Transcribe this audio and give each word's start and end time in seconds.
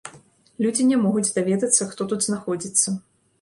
Людзі 0.65 0.87
не 0.91 0.97
могуць 1.03 1.33
даведацца, 1.35 1.87
хто 1.93 2.09
тут 2.15 2.27
знаходзіцца. 2.29 2.97